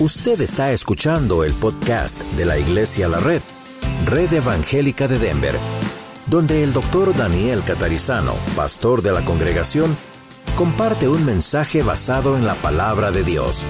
[0.00, 3.40] Usted está escuchando el podcast de la Iglesia La Red,
[4.06, 5.54] Red Evangélica de Denver,
[6.26, 9.96] donde el doctor Daniel Catarizano, pastor de la congregación,
[10.56, 13.64] comparte un mensaje basado en la palabra de Dios.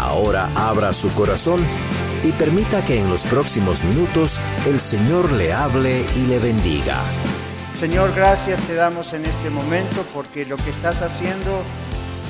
[0.00, 1.60] Ahora abra su corazón
[2.24, 6.96] y permita que en los próximos minutos el Señor le hable y le bendiga.
[7.78, 11.62] Señor, gracias te damos en este momento porque lo que estás haciendo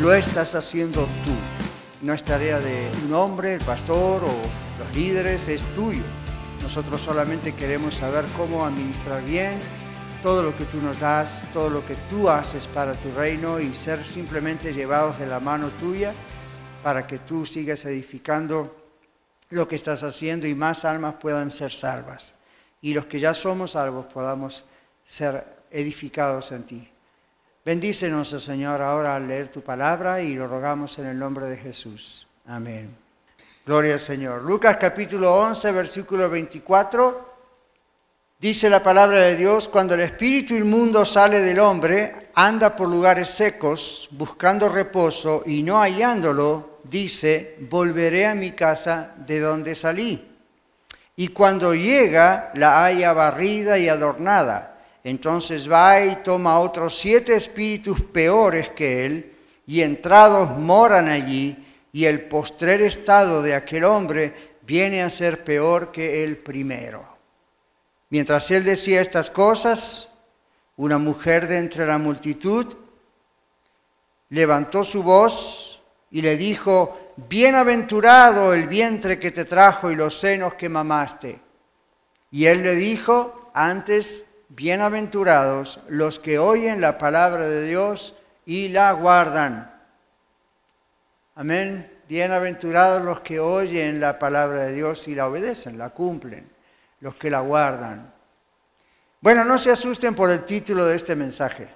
[0.02, 1.57] lo estás haciendo tú.
[2.00, 4.32] No es tarea de un hombre, el pastor o
[4.78, 6.02] los líderes, es tuyo.
[6.62, 9.58] Nosotros solamente queremos saber cómo administrar bien
[10.22, 13.74] todo lo que tú nos das, todo lo que tú haces para tu reino y
[13.74, 16.12] ser simplemente llevados de la mano tuya
[16.84, 18.76] para que tú sigas edificando
[19.50, 22.34] lo que estás haciendo y más almas puedan ser salvas.
[22.80, 24.64] Y los que ya somos salvos podamos
[25.04, 26.88] ser edificados en ti.
[27.68, 31.58] Bendícenos, oh Señor, ahora al leer tu palabra y lo rogamos en el nombre de
[31.58, 32.26] Jesús.
[32.46, 32.96] Amén.
[33.66, 34.40] Gloria al Señor.
[34.40, 37.34] Lucas capítulo 11, versículo 24.
[38.40, 43.28] Dice la palabra de Dios, cuando el espíritu inmundo sale del hombre, anda por lugares
[43.28, 50.26] secos, buscando reposo y no hallándolo, dice, volveré a mi casa de donde salí.
[51.16, 54.67] Y cuando llega, la haya barrida y adornada
[55.08, 59.32] entonces va y toma otros siete espíritus peores que él,
[59.66, 61.56] y entrados moran allí,
[61.92, 67.06] y el postrer estado de aquel hombre viene a ser peor que el primero.
[68.10, 70.12] Mientras él decía estas cosas,
[70.76, 72.66] una mujer de entre la multitud
[74.28, 76.98] levantó su voz y le dijo,
[77.28, 81.40] Bienaventurado el vientre que te trajo y los senos que mamaste.
[82.30, 88.14] Y él le dijo, antes bienaventurados los que oyen la palabra de Dios
[88.46, 89.74] y la guardan.
[91.34, 91.92] Amén.
[92.08, 96.48] Bienaventurados los que oyen la palabra de Dios y la obedecen, la cumplen,
[97.00, 98.12] los que la guardan.
[99.20, 101.68] Bueno, no se asusten por el título de este mensaje.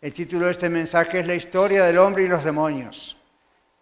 [0.00, 3.16] El título de este mensaje es la historia del hombre y los demonios.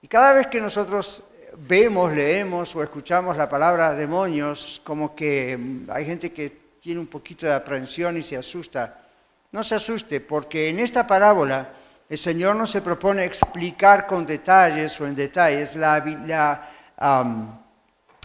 [0.00, 1.22] Y cada vez que nosotros
[1.56, 5.58] vemos, leemos o escuchamos la palabra demonios, como que
[5.88, 9.04] hay gente que tiene un poquito de aprensión y se asusta.
[9.52, 11.70] No se asuste, porque en esta parábola
[12.08, 16.68] el Señor no se propone explicar con detalles o en detalles la,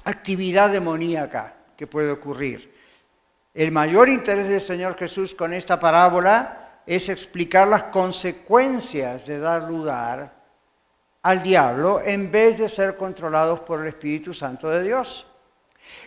[0.03, 2.73] actividad demoníaca que puede ocurrir.
[3.53, 9.69] El mayor interés del Señor Jesús con esta parábola es explicar las consecuencias de dar
[9.69, 10.34] lugar
[11.22, 15.28] al diablo en vez de ser controlados por el Espíritu Santo de Dios.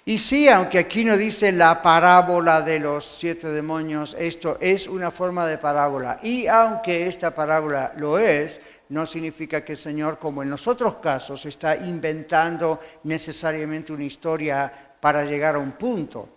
[0.05, 5.11] Y sí, aunque aquí no dice la parábola de los siete demonios, esto es una
[5.11, 6.19] forma de parábola.
[6.23, 10.97] Y aunque esta parábola lo es, no significa que el Señor, como en los otros
[10.97, 16.29] casos, está inventando necesariamente una historia para llegar a un punto.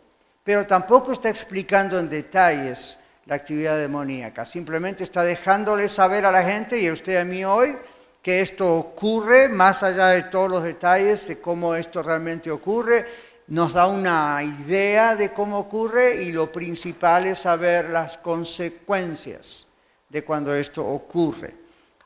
[0.43, 4.45] Pero tampoco está explicando en detalles la actividad demoníaca.
[4.45, 7.75] Simplemente está dejándole saber a la gente y a usted y a mí hoy
[8.21, 13.05] que esto ocurre, más allá de todos los detalles de cómo esto realmente ocurre
[13.47, 19.67] nos da una idea de cómo ocurre y lo principal es saber las consecuencias
[20.09, 21.55] de cuando esto ocurre.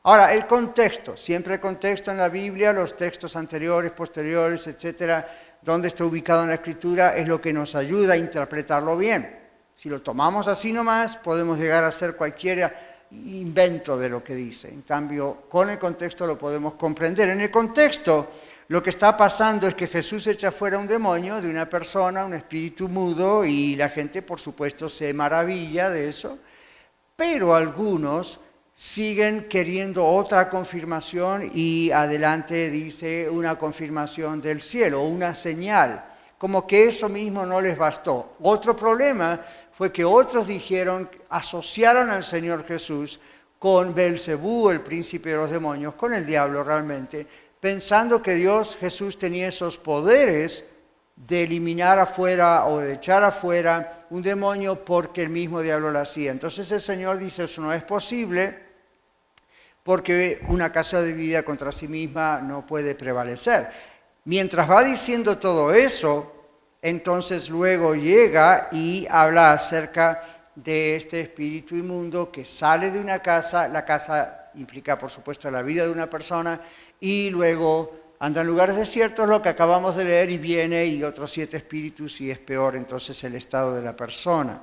[0.04, 5.26] Ahora, el contexto, siempre el contexto en la Biblia, los textos anteriores, posteriores, etcétera,
[5.60, 9.38] donde está ubicado en la Escritura, es lo que nos ayuda a interpretarlo bien.
[9.74, 12.74] Si lo tomamos así nomás, podemos llegar a ser cualquier
[13.10, 14.68] invento de lo que dice.
[14.68, 17.30] En cambio, con el contexto lo podemos comprender.
[17.30, 18.28] En el contexto,
[18.68, 22.34] lo que está pasando es que Jesús echa fuera un demonio de una persona, un
[22.34, 26.38] espíritu mudo, y la gente, por supuesto, se maravilla de eso,
[27.16, 28.40] pero algunos
[28.74, 36.04] siguen queriendo otra confirmación y adelante dice una confirmación del cielo, una señal,
[36.36, 38.36] como que eso mismo no les bastó.
[38.42, 39.40] Otro problema
[39.72, 43.18] fue que otros dijeron, asociaron al Señor Jesús
[43.58, 47.26] con Belcebú, el príncipe de los demonios, con el diablo realmente,
[47.60, 50.64] pensando que Dios Jesús tenía esos poderes
[51.16, 56.30] de eliminar afuera o de echar afuera un demonio porque el mismo diablo lo hacía.
[56.30, 58.68] Entonces el Señor dice, eso no es posible
[59.82, 63.70] porque una casa dividida contra sí misma no puede prevalecer.
[64.24, 66.34] Mientras va diciendo todo eso,
[66.82, 70.20] entonces luego llega y habla acerca
[70.54, 75.62] de este espíritu inmundo que sale de una casa, la casa implica por supuesto la
[75.62, 76.60] vida de una persona,
[77.00, 77.90] y luego
[78.20, 82.20] anda en lugares desiertos, lo que acabamos de leer, y viene y otros siete espíritus
[82.20, 84.60] y es peor entonces el estado de la persona.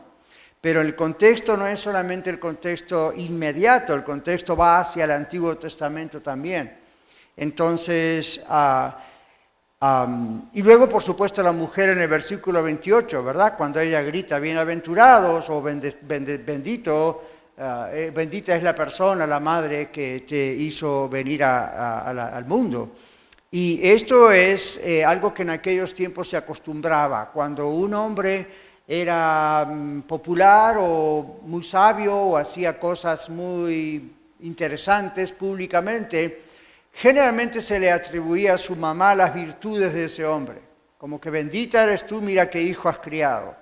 [0.60, 5.58] Pero el contexto no es solamente el contexto inmediato, el contexto va hacia el Antiguo
[5.58, 6.76] Testamento también.
[7.38, 8.98] Entonces, ah,
[10.54, 13.56] y luego, por supuesto, la mujer en el versículo 28, ¿verdad?
[13.56, 17.24] Cuando ella grita, bienaventurados o bendito,
[17.58, 22.92] ah, eh, bendita es la persona, la madre que te hizo venir al mundo.
[23.52, 27.32] Y esto es eh, algo que en aquellos tiempos se acostumbraba.
[27.32, 28.48] Cuando un hombre
[28.88, 34.12] era mm, popular o muy sabio o hacía cosas muy
[34.42, 36.42] interesantes públicamente,
[36.94, 40.60] generalmente se le atribuía a su mamá las virtudes de ese hombre.
[40.98, 43.56] Como que bendita eres tú, mira qué hijo has criado.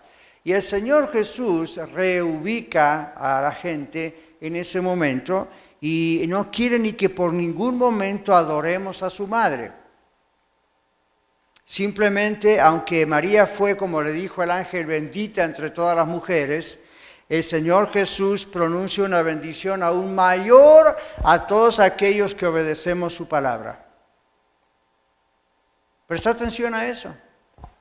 [0.44, 5.48] Y el Señor Jesús reubica a la gente en ese momento
[5.80, 9.72] y no quiere ni que por ningún momento adoremos a su madre.
[11.66, 16.80] Simplemente, aunque María fue, como le dijo el ángel, bendita entre todas las mujeres,
[17.30, 23.88] el Señor Jesús pronuncia una bendición aún mayor a todos aquellos que obedecemos su palabra.
[26.06, 27.16] Presta atención a eso.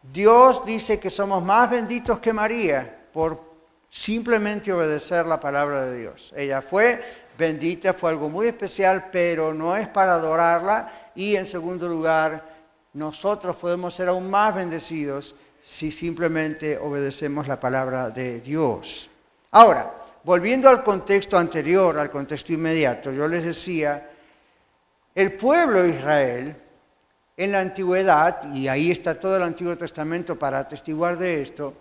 [0.02, 3.40] Dios dice que somos más benditos que María por
[3.88, 6.32] simplemente obedecer la palabra de Dios.
[6.36, 7.00] Ella fue
[7.38, 11.10] bendita, fue algo muy especial, pero no es para adorarla.
[11.14, 12.44] Y en segundo lugar,
[12.94, 19.08] nosotros podemos ser aún más bendecidos si simplemente obedecemos la palabra de Dios.
[19.52, 19.92] Ahora,
[20.24, 24.10] volviendo al contexto anterior, al contexto inmediato, yo les decía,
[25.14, 26.56] el pueblo de Israel
[27.36, 31.74] en la antigüedad, y ahí está todo el Antiguo Testamento para atestiguar de esto,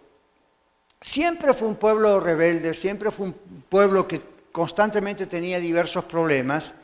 [0.99, 3.33] siempre fue un pueblo rebelde, siempre fue un
[3.67, 4.21] pueblo que
[4.51, 6.75] constantemente tenía diversos problemas,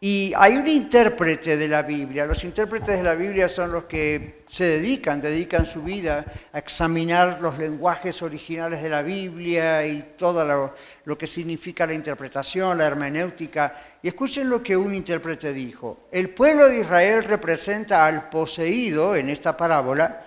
[0.00, 2.24] y hay un intérprete de la Biblia.
[2.24, 7.40] Los intérpretes de la Biblia son los que se dedican, dedican su vida a examinar
[7.40, 10.72] los lenguajes originales de la Biblia y todo
[11.04, 13.98] lo, que significa la interpretación, la hermenéutica.
[14.00, 16.06] Y escuchen lo que un intérprete dijo.
[16.12, 20.22] El pueblo de Israel representa al poseído en esta parábola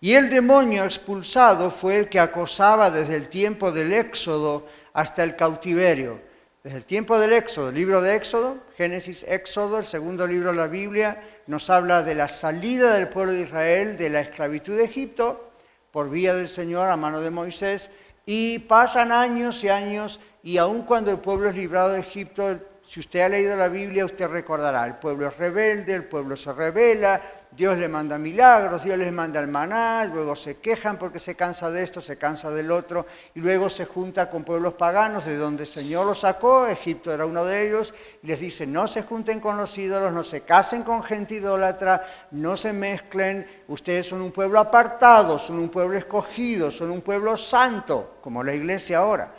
[0.00, 5.34] y el demonio expulsado fue el que acosaba desde el tiempo del Éxodo hasta el
[5.34, 6.25] cautiverio.
[6.66, 10.56] Desde el tiempo del Éxodo, el libro de Éxodo, Génesis, Éxodo, el segundo libro de
[10.56, 14.82] la Biblia, nos habla de la salida del pueblo de Israel de la esclavitud de
[14.82, 15.48] Egipto
[15.92, 17.88] por vía del Señor a mano de Moisés.
[18.26, 22.98] Y pasan años y años y aun cuando el pueblo es librado de Egipto, si
[22.98, 27.22] usted ha leído la Biblia, usted recordará, el pueblo es rebelde, el pueblo se revela,
[27.56, 31.70] Dios le manda milagros, Dios les manda el maná, luego se quejan porque se cansa
[31.70, 35.62] de esto, se cansa del otro, y luego se junta con pueblos paganos de donde
[35.62, 39.40] el Señor los sacó, Egipto era uno de ellos, y les dice, no se junten
[39.40, 44.32] con los ídolos, no se casen con gente idólatra, no se mezclen, ustedes son un
[44.32, 49.32] pueblo apartado, son un pueblo escogido, son un pueblo santo, como la iglesia ahora.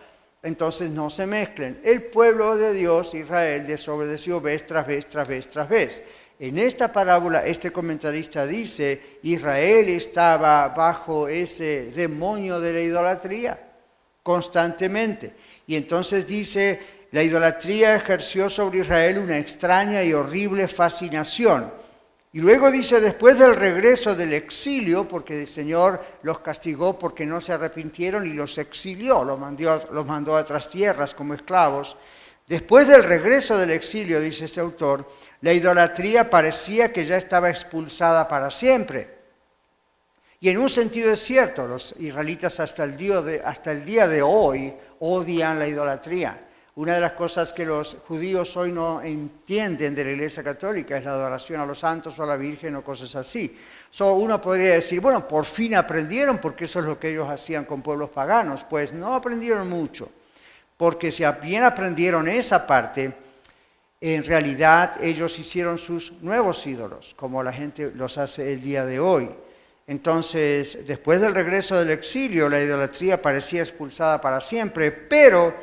[0.43, 1.81] Entonces no se mezclen.
[1.83, 6.03] El pueblo de Dios, Israel, desobedeció vez tras vez, tras vez, tras vez.
[6.39, 13.59] En esta parábola, este comentarista dice, Israel estaba bajo ese demonio de la idolatría
[14.21, 15.33] constantemente.
[15.65, 16.79] Y entonces dice,
[17.11, 21.71] la idolatría ejerció sobre Israel una extraña y horrible fascinación.
[22.33, 27.41] Y luego dice, después del regreso del exilio, porque el Señor los castigó porque no
[27.41, 31.97] se arrepintieron y los exilió, los mandó, los mandó a otras tierras como esclavos,
[32.45, 35.07] después del regreso del exilio, dice este autor,
[35.41, 39.17] la idolatría parecía que ya estaba expulsada para siempre.
[40.39, 45.67] Y en un sentido es cierto, los israelitas hasta el día de, hoy odian la
[45.67, 46.43] idolatría.
[46.75, 51.03] Una de las cosas que los judíos hoy no entienden de la Iglesia Católica es
[51.03, 53.57] la adoración a los santos o a la Virgen o cosas así.
[53.89, 57.65] So, uno podría decir, bueno, por fin aprendieron porque eso es lo que ellos hacían
[57.65, 58.63] con pueblos paganos.
[58.63, 60.11] Pues no aprendieron mucho,
[60.77, 63.11] porque si bien aprendieron esa parte,
[63.99, 68.99] en realidad ellos hicieron sus nuevos ídolos, como la gente los hace el día de
[68.99, 69.29] hoy.
[69.87, 75.55] Entonces, después del regreso del exilio, la idolatría parecía expulsada para siempre, pero,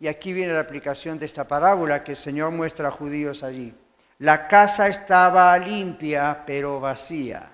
[0.00, 3.72] y aquí viene la aplicación de esta parábola que el Señor muestra a judíos allí,
[4.18, 7.52] la casa estaba limpia, pero vacía.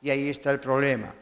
[0.00, 1.14] Y ahí está el problema.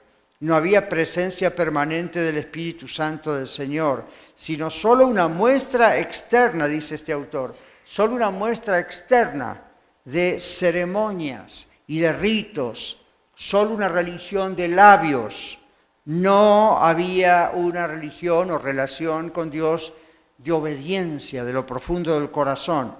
[0.42, 6.96] No había presencia permanente del Espíritu Santo del Señor, sino solo una muestra externa, dice
[6.96, 9.62] este autor, solo una muestra externa
[10.04, 13.00] de ceremonias y de ritos,
[13.37, 15.61] solo una religión de labios.
[16.06, 19.94] No había una religión o relación con Dios
[20.38, 22.96] de obediencia, de lo profundo del corazón.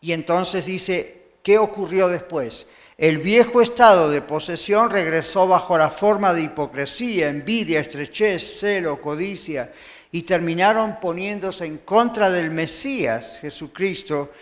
[0.00, 2.68] Y entonces dice, ¿qué ocurrió después?
[2.98, 9.72] El viejo estado de posesión regresó bajo la forma de hipocresía, envidia, estrechez, celo, codicia,
[10.10, 14.32] y terminaron poniéndose en contra del Mesías, Jesucristo,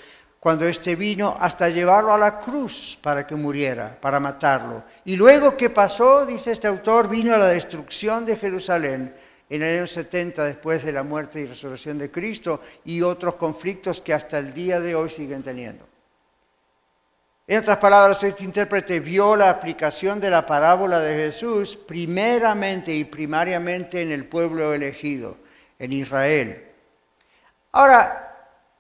[0.41, 4.85] cuando éste vino hasta llevarlo a la cruz para que muriera, para matarlo.
[5.05, 6.25] Y luego, ¿qué pasó?
[6.25, 9.15] Dice este autor, vino a la destrucción de Jerusalén
[9.51, 14.01] en el año 70 después de la muerte y resurrección de Cristo y otros conflictos
[14.01, 15.96] que hasta el día de hoy siguen teniendo.
[17.49, 23.05] En otras palabras, este intérprete vio la aplicación de la parábola de Jesús primeramente y
[23.05, 25.37] primariamente en el pueblo elegido,
[25.79, 26.65] en Israel.
[27.71, 28.27] Ahora,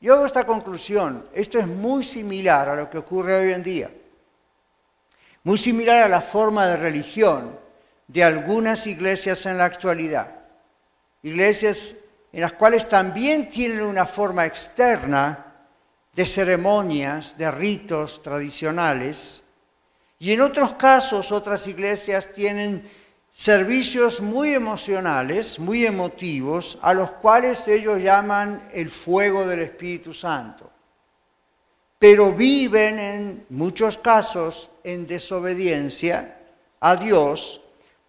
[0.00, 1.28] yo hago esta conclusión.
[1.32, 3.90] Esto es muy similar a lo que ocurre hoy en día.
[5.44, 7.56] Muy similar a la forma de religión
[8.08, 10.28] de algunas iglesias en la actualidad.
[11.22, 11.94] Iglesias
[12.32, 15.45] en las cuales también tienen una forma externa
[16.16, 19.42] de ceremonias, de ritos tradicionales.
[20.18, 22.90] Y en otros casos otras iglesias tienen
[23.30, 30.70] servicios muy emocionales, muy emotivos, a los cuales ellos llaman el fuego del Espíritu Santo.
[31.98, 36.38] Pero viven en muchos casos en desobediencia
[36.80, 37.60] a Dios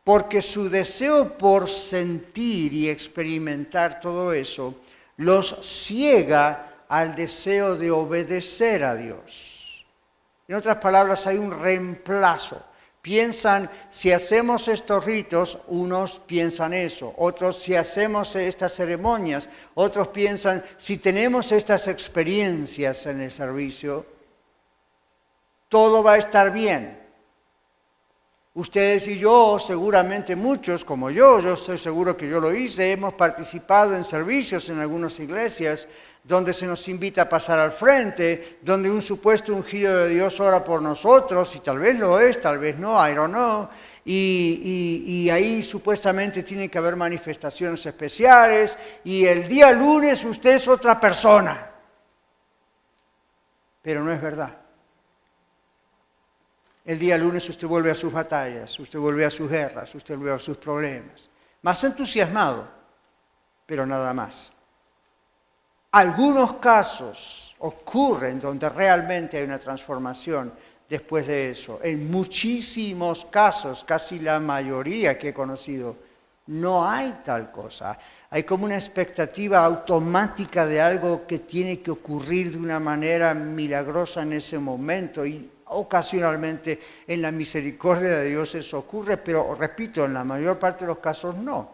[0.06, 4.76] porque su deseo por sentir y experimentar todo eso
[5.18, 9.86] los ciega al deseo de obedecer a Dios.
[10.48, 12.63] En otras palabras, hay un reemplazo
[13.08, 20.62] piensan, si hacemos estos ritos, unos piensan eso, otros si hacemos estas ceremonias, otros piensan,
[20.75, 24.06] si tenemos estas experiencias en el servicio,
[25.70, 27.00] todo va a estar bien.
[28.56, 33.13] Ustedes y yo, seguramente muchos como yo, yo estoy seguro que yo lo hice, hemos
[33.13, 35.88] participado en servicios en algunas iglesias
[36.28, 40.62] donde se nos invita a pasar al frente, donde un supuesto ungido de Dios ora
[40.62, 43.70] por nosotros, y tal vez lo es, tal vez no, I don't know,
[44.04, 50.68] y, y ahí supuestamente tiene que haber manifestaciones especiales, y el día lunes usted es
[50.68, 51.72] otra persona.
[53.82, 54.54] Pero no es verdad.
[56.84, 60.36] El día lunes usted vuelve a sus batallas, usted vuelve a sus guerras, usted vuelve
[60.36, 61.30] a sus problemas.
[61.62, 62.68] Más entusiasmado,
[63.66, 64.52] pero nada más.
[65.98, 70.54] Algunos casos ocurren donde realmente hay una transformación
[70.88, 71.80] después de eso.
[71.82, 75.96] En muchísimos casos, casi la mayoría que he conocido,
[76.46, 77.98] no hay tal cosa.
[78.30, 84.22] Hay como una expectativa automática de algo que tiene que ocurrir de una manera milagrosa
[84.22, 90.13] en ese momento y Ocasionalmente en la misericordia de Dios eso ocurre, pero repito, en
[90.13, 91.72] la mayor parte de los casos no.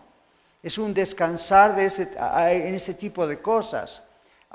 [0.63, 4.01] Es un descansar de ese, en ese tipo de cosas.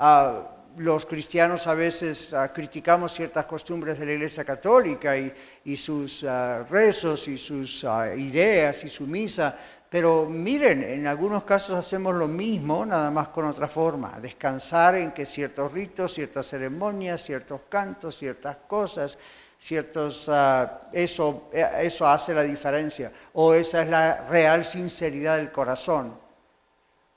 [0.01, 6.23] Ah, los cristianos a veces ah, criticamos ciertas costumbres de la Iglesia Católica y, sus
[6.23, 9.57] ah, rezos y sus ideas y su misa,
[9.89, 15.11] pero miren, en algunos casos hacemos lo mismo, nada más con otra forma, descansar en
[15.11, 19.17] que ciertos ritos, ciertas ceremonias, ciertos cantos, ciertas cosas,
[19.57, 25.51] ciertos, ah, eso, eh, eso hace la diferencia, o esa es la real sinceridad del
[25.51, 26.28] corazón.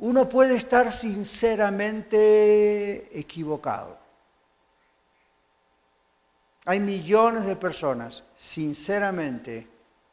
[0.03, 3.97] Uno puede estar sinceramente equivocado.
[6.65, 9.69] Hay millones de personas sinceramente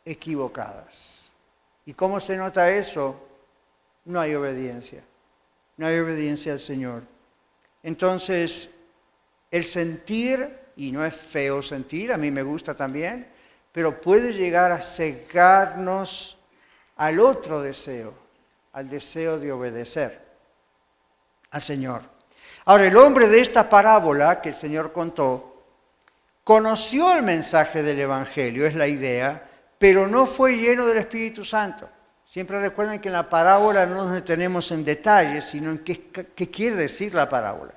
[0.05, 1.31] equivocadas.
[1.87, 3.19] ¿Y cómo se nota eso?
[4.05, 5.03] No hay obediencia.
[5.77, 7.01] No hay obediencia al Señor.
[7.81, 8.77] Entonces,
[9.49, 13.27] el sentir, y no es feo sentir, a mí me gusta también,
[13.71, 16.37] pero puede llegar a cegarnos
[16.95, 18.28] al otro deseo,
[18.73, 20.29] al deseo de obedecer
[21.51, 22.01] al Señor.
[22.65, 25.63] Ahora, el hombre de esta parábola que el Señor contó,
[26.43, 31.89] conoció el mensaje del Evangelio, es la idea, pero no fue lleno del Espíritu Santo.
[32.25, 36.51] Siempre recuerden que en la parábola no nos detenemos en detalles, sino en qué, qué
[36.51, 37.73] quiere decir la parábola.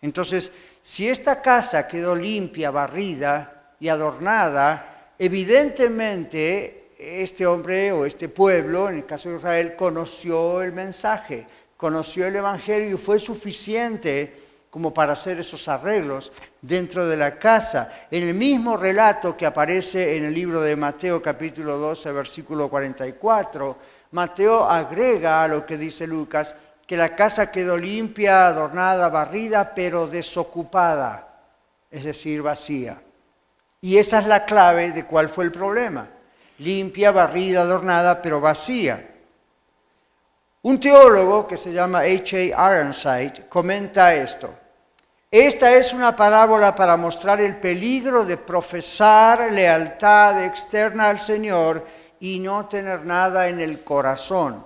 [0.00, 0.50] Entonces,
[0.82, 8.96] si esta casa quedó limpia, barrida y adornada, evidentemente este hombre o este pueblo, en
[8.96, 14.34] el caso de Israel, conoció el mensaje, conoció el Evangelio y fue suficiente
[14.70, 16.30] como para hacer esos arreglos
[16.60, 17.90] dentro de la casa.
[18.10, 23.76] En el mismo relato que aparece en el libro de Mateo capítulo 12, versículo 44,
[24.12, 26.54] Mateo agrega a lo que dice Lucas,
[26.86, 31.28] que la casa quedó limpia, adornada, barrida, pero desocupada,
[31.90, 33.02] es decir, vacía.
[33.80, 36.08] Y esa es la clave de cuál fue el problema.
[36.60, 39.08] Limpia, barrida, adornada, pero vacía.
[40.62, 42.74] Un teólogo que se llama H.A.
[42.74, 44.54] Ironside comenta esto.
[45.30, 51.86] Esta es una parábola para mostrar el peligro de profesar lealtad externa al Señor
[52.20, 54.62] y no tener nada en el corazón.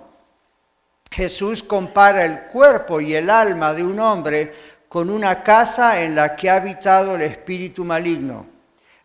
[1.09, 4.53] Jesús compara el cuerpo y el alma de un hombre
[4.89, 8.54] con una casa en la que ha habitado el espíritu maligno.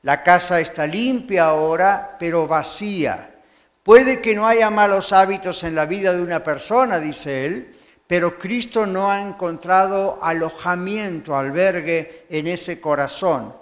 [0.03, 3.35] La casa está limpia ahora, pero vacía.
[3.83, 7.77] Puede que no haya malos hábitos en la vida de una persona, dice él,
[8.07, 13.55] pero Cristo no ha encontrado alojamiento, albergue en ese corazón.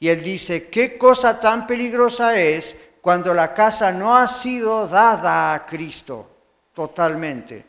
[0.00, 5.54] Y él dice, ¿qué cosa tan peligrosa es cuando la casa no ha sido dada
[5.54, 6.28] a Cristo
[6.74, 7.64] totalmente?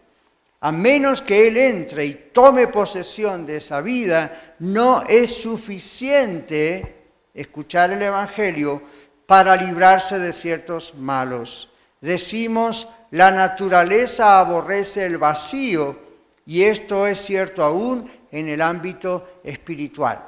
[0.62, 6.99] A menos que Él entre y tome posesión de esa vida, no es suficiente
[7.42, 8.82] escuchar el Evangelio
[9.26, 11.70] para librarse de ciertos malos.
[12.02, 15.98] Decimos, la naturaleza aborrece el vacío
[16.46, 20.20] y esto es cierto aún en el ámbito espiritual.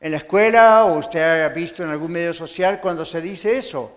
[0.00, 3.92] En la escuela o usted ha visto en algún medio social cuando se dice eso,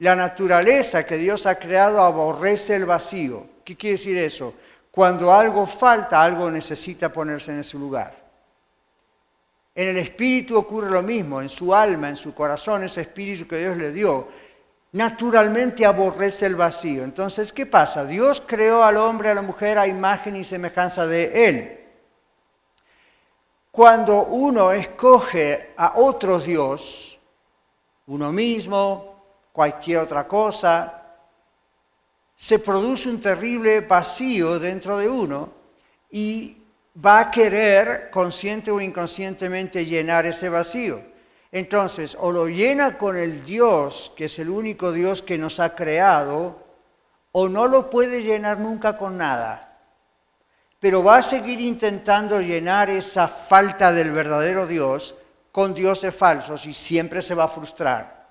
[0.00, 3.46] la naturaleza que Dios ha creado aborrece el vacío.
[3.64, 4.54] ¿Qué quiere decir eso?
[4.90, 8.27] Cuando algo falta, algo necesita ponerse en ese lugar.
[9.78, 13.58] En el espíritu ocurre lo mismo, en su alma, en su corazón, ese espíritu que
[13.58, 14.26] Dios le dio,
[14.90, 17.04] naturalmente aborrece el vacío.
[17.04, 18.04] Entonces, ¿qué pasa?
[18.04, 21.80] Dios creó al hombre, a la mujer a imagen y semejanza de Él.
[23.70, 27.16] Cuando uno escoge a otro Dios,
[28.08, 31.04] uno mismo, cualquier otra cosa,
[32.34, 35.52] se produce un terrible vacío dentro de uno
[36.10, 36.57] y
[37.04, 41.02] va a querer, consciente o inconscientemente, llenar ese vacío.
[41.50, 45.74] Entonces, o lo llena con el Dios, que es el único Dios que nos ha
[45.74, 46.66] creado,
[47.32, 49.78] o no lo puede llenar nunca con nada.
[50.80, 55.14] Pero va a seguir intentando llenar esa falta del verdadero Dios
[55.52, 58.26] con dioses falsos y siempre se va a frustrar.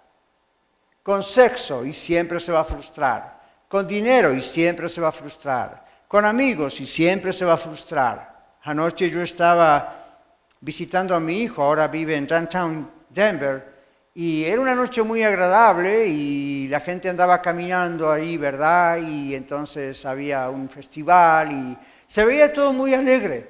[1.04, 5.12] Con sexo y siempre se va a frustrar con dinero y siempre se va a
[5.12, 8.37] frustrar, con amigos y siempre se va a frustrar.
[8.64, 10.22] Anoche yo estaba
[10.62, 13.78] visitando a mi hijo, ahora vive en downtown Denver,
[14.20, 18.98] y era una noche muy agradable y la gente andaba caminando ahí, ¿verdad?
[18.98, 21.78] Y entonces había un festival y
[22.08, 23.48] se veía todo muy alegre.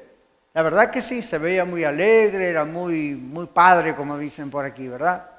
[0.53, 4.65] La verdad que sí, se veía muy alegre, era muy, muy padre, como dicen por
[4.65, 5.29] aquí, ¿verdad?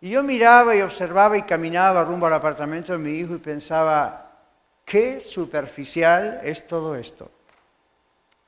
[0.00, 4.30] Y yo miraba y observaba y caminaba rumbo al apartamento de mi hijo y pensaba,
[4.84, 7.30] qué superficial es todo esto.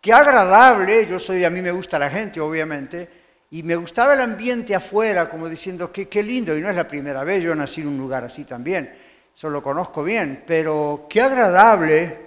[0.07, 3.09] Qué agradable, yo soy, a mí me gusta la gente, obviamente,
[3.51, 6.87] y me gustaba el ambiente afuera, como diciendo, qué, qué lindo, y no es la
[6.87, 8.89] primera vez, yo nací en un lugar así también,
[9.35, 12.19] eso lo conozco bien, pero qué agradable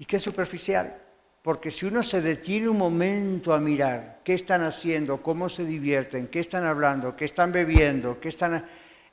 [0.00, 0.96] y qué superficial.
[1.42, 6.26] Porque si uno se detiene un momento a mirar qué están haciendo, cómo se divierten,
[6.26, 8.66] qué están hablando, qué están bebiendo, qué están...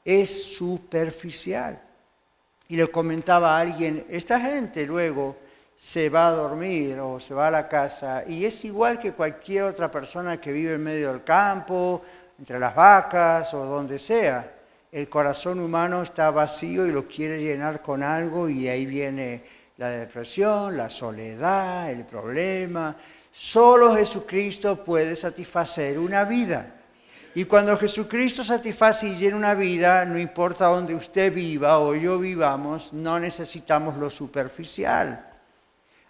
[0.04, 1.80] es superficial.
[2.70, 5.38] Y le comentaba a alguien, esta gente luego
[5.80, 9.64] se va a dormir o se va a la casa y es igual que cualquier
[9.64, 12.02] otra persona que vive en medio del campo,
[12.38, 14.56] entre las vacas o donde sea.
[14.92, 19.42] El corazón humano está vacío y lo quiere llenar con algo y ahí viene
[19.78, 22.94] la depresión, la soledad, el problema.
[23.32, 26.76] Solo Jesucristo puede satisfacer una vida.
[27.36, 32.20] Y cuando Jesucristo satisface y llena una vida, no importa dónde usted viva o yo
[32.20, 35.29] vivamos, no necesitamos lo superficial.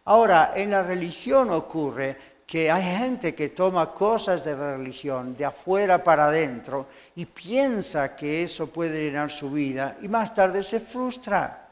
[0.05, 2.17] Ahora, en la religión ocurre
[2.49, 8.15] que hay gente que toma cosas de la religión de afuera para adentro y piensa
[8.15, 11.67] que eso puede llenar su vida y más tarde se frustra.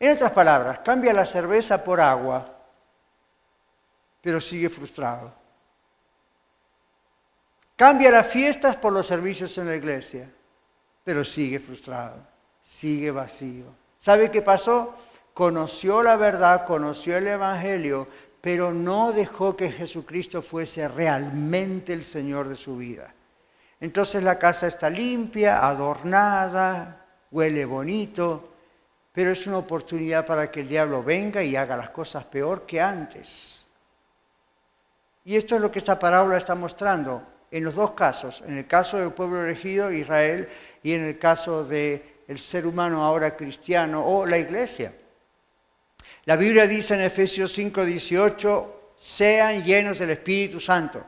[0.00, 2.52] En otras palabras, cambia la cerveza por agua,
[4.20, 5.32] pero sigue frustrado.
[7.76, 10.28] Cambia las fiestas por los servicios en la iglesia,
[11.04, 12.16] pero sigue frustrado,
[12.60, 13.66] sigue vacío.
[13.98, 14.94] ¿Sabe qué pasó?
[15.36, 18.06] Conoció la verdad, conoció el Evangelio,
[18.40, 23.12] pero no dejó que Jesucristo fuese realmente el Señor de su vida.
[23.78, 28.48] Entonces la casa está limpia, adornada, huele bonito,
[29.12, 32.80] pero es una oportunidad para que el diablo venga y haga las cosas peor que
[32.80, 33.66] antes.
[35.26, 38.66] Y esto es lo que esta parábola está mostrando en los dos casos, en el
[38.66, 40.48] caso del pueblo elegido, Israel,
[40.82, 42.00] y en el caso del
[42.36, 44.94] ser humano ahora cristiano o la iglesia.
[46.24, 51.04] La Biblia dice en Efesios 5:18, sean llenos del Espíritu Santo.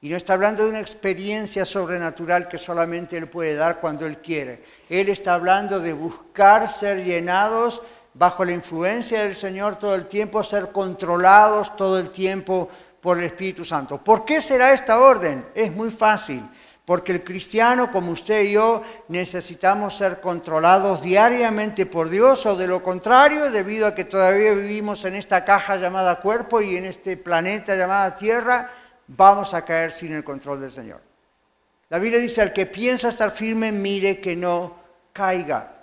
[0.00, 4.18] Y no está hablando de una experiencia sobrenatural que solamente Él puede dar cuando Él
[4.18, 4.62] quiere.
[4.88, 7.82] Él está hablando de buscar ser llenados
[8.14, 12.68] bajo la influencia del Señor todo el tiempo, ser controlados todo el tiempo
[13.00, 14.02] por el Espíritu Santo.
[14.02, 15.46] ¿Por qué será esta orden?
[15.54, 16.42] Es muy fácil.
[16.88, 22.66] Porque el cristiano, como usted y yo, necesitamos ser controlados diariamente por Dios o de
[22.66, 27.18] lo contrario, debido a que todavía vivimos en esta caja llamada cuerpo y en este
[27.18, 28.70] planeta llamada Tierra,
[29.06, 31.02] vamos a caer sin el control del Señor.
[31.90, 34.78] La Biblia dice, al que piensa estar firme, mire que no
[35.12, 35.74] caiga.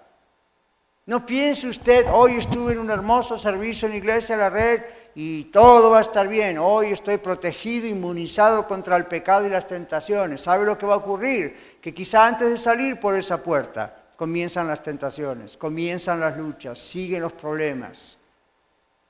[1.06, 4.82] No piense usted, hoy estuve en un hermoso servicio en iglesia de la red
[5.16, 6.58] y todo va a estar bien.
[6.58, 10.42] Hoy estoy protegido, inmunizado contra el pecado y las tentaciones.
[10.42, 11.80] ¿Sabe lo que va a ocurrir?
[11.82, 17.22] Que quizá antes de salir por esa puerta comienzan las tentaciones, comienzan las luchas, siguen
[17.22, 18.18] los problemas.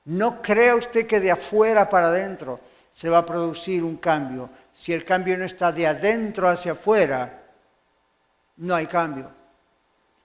[0.04, 2.60] No crea usted que de afuera para adentro
[2.92, 4.48] se va a producir un cambio.
[4.72, 7.42] Si el cambio no está de adentro hacia afuera,
[8.58, 9.28] no hay cambio.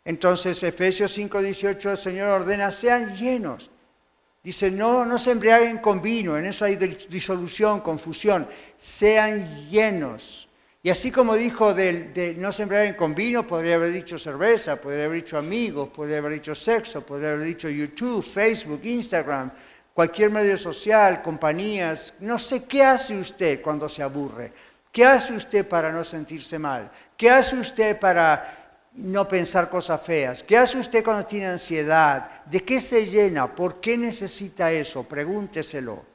[0.05, 3.71] Entonces Efesios 5:18 el Señor ordena, sean llenos
[4.43, 10.47] Dice, no, no se embriaguen con vino, en eso hay disolución, confusión, sean llenos.
[10.83, 11.75] Y así como dijo
[12.37, 16.33] no se embriaguen con vino, podría haber dicho cerveza, podría haber dicho amigos, podría haber
[16.33, 19.51] dicho sexo, podría haber dicho YouTube, Facebook, Instagram,
[19.93, 22.15] cualquier medio social, compañías.
[22.19, 24.51] No sé qué hace usted cuando se aburre.
[24.91, 26.91] ¿Qué hace usted para no sentirse mal?
[27.15, 28.60] ¿Qué hace usted para
[28.93, 30.43] no pensar cosas feas.
[30.43, 32.43] ¿Qué hace usted cuando tiene ansiedad?
[32.45, 33.53] ¿De qué se llena?
[33.53, 35.03] ¿Por qué necesita eso?
[35.03, 36.05] Pregúnteselo.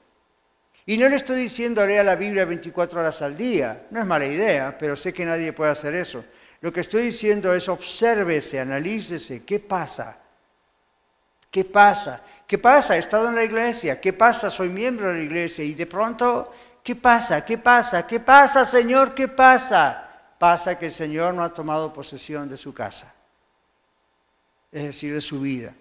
[0.85, 4.27] Y no le estoy diciendo lea la Biblia 24 horas al día, no es mala
[4.27, 6.25] idea, pero sé que nadie puede hacer eso.
[6.61, 10.17] Lo que estoy diciendo es obsérvese, analícese, ¿qué pasa?
[11.51, 12.23] ¿Qué pasa?
[12.47, 12.95] ¿Qué pasa?
[12.95, 14.49] He estado en la iglesia, ¿qué pasa?
[14.49, 16.53] Soy miembro de la iglesia y de pronto,
[16.85, 17.45] ¿qué pasa?
[17.45, 18.07] ¿Qué pasa?
[18.07, 19.13] ¿Qué pasa, Señor?
[19.13, 20.06] ¿Qué pasa?
[20.39, 23.15] Pasa que el Señor no ha tomado posesión de su casa,
[24.73, 25.75] es decir, de su vida.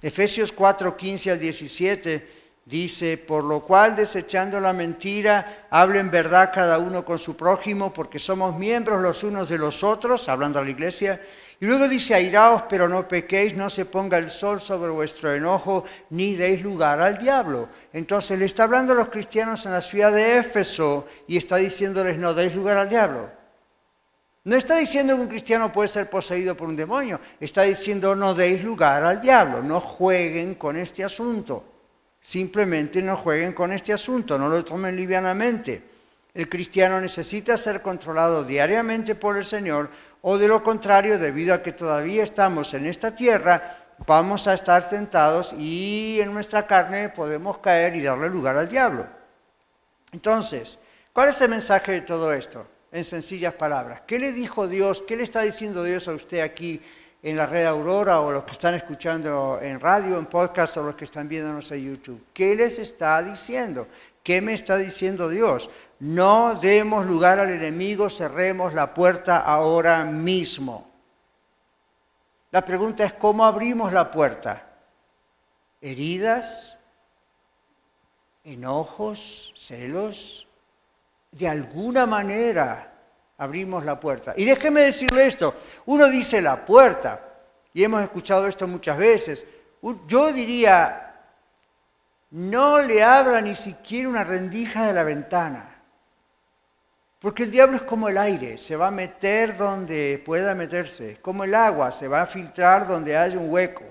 [0.00, 6.78] Efesios 4, 15 al 17 dice, por lo cual desechando la mentira, hablen verdad cada
[6.78, 10.70] uno con su prójimo, porque somos miembros los unos de los otros, hablando a la
[10.70, 11.20] iglesia.
[11.60, 15.84] Y luego dice, airaos, pero no pequéis, no se ponga el sol sobre vuestro enojo,
[16.10, 17.68] ni deis lugar al diablo.
[17.92, 22.18] Entonces le está hablando a los cristianos en la ciudad de Éfeso y está diciéndoles,
[22.18, 23.37] no deis lugar al diablo.
[24.48, 28.32] No está diciendo que un cristiano puede ser poseído por un demonio, está diciendo no
[28.32, 31.62] deis lugar al diablo, no jueguen con este asunto.
[32.18, 35.82] Simplemente no jueguen con este asunto, no lo tomen livianamente.
[36.32, 39.90] El cristiano necesita ser controlado diariamente por el Señor
[40.22, 44.88] o de lo contrario, debido a que todavía estamos en esta tierra, vamos a estar
[44.88, 49.06] tentados y en nuestra carne podemos caer y darle lugar al diablo.
[50.10, 50.78] Entonces,
[51.12, 52.77] ¿cuál es el mensaje de todo esto?
[52.90, 54.02] En sencillas palabras.
[54.06, 55.02] ¿Qué le dijo Dios?
[55.06, 56.80] ¿Qué le está diciendo Dios a usted aquí
[57.22, 60.94] en la red Aurora o los que están escuchando en radio, en podcast o los
[60.94, 62.24] que están viéndonos en YouTube?
[62.32, 63.88] ¿Qué les está diciendo?
[64.22, 65.70] ¿Qué me está diciendo Dios?
[66.00, 70.88] No demos lugar al enemigo, cerremos la puerta ahora mismo.
[72.50, 74.66] La pregunta es, ¿cómo abrimos la puerta?
[75.80, 76.78] ¿Heridas?
[78.44, 79.52] ¿Enojos?
[79.56, 80.47] ¿Celos?
[81.30, 82.92] De alguna manera
[83.38, 84.34] abrimos la puerta.
[84.36, 85.54] Y déjeme decirle esto,
[85.86, 87.20] uno dice la puerta,
[87.72, 89.46] y hemos escuchado esto muchas veces,
[90.06, 91.14] yo diría,
[92.30, 95.76] no le abra ni siquiera una rendija de la ventana,
[97.20, 101.44] porque el diablo es como el aire, se va a meter donde pueda meterse, como
[101.44, 103.84] el agua, se va a filtrar donde haya un hueco.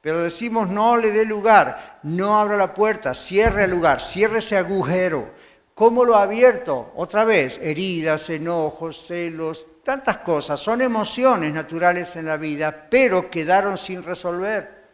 [0.00, 4.56] Pero decimos no le dé lugar, no abra la puerta, cierre el lugar, cierre ese
[4.56, 5.34] agujero.
[5.76, 6.92] ¿Cómo lo ha abierto?
[6.96, 10.58] Otra vez, heridas, enojos, celos, tantas cosas.
[10.58, 14.86] Son emociones naturales en la vida, pero quedaron sin resolver.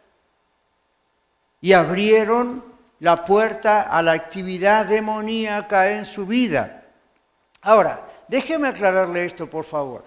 [1.61, 2.65] Y abrieron
[2.99, 6.83] la puerta a la actividad demoníaca en su vida.
[7.61, 10.03] Ahora, déjeme aclararle esto, por favor.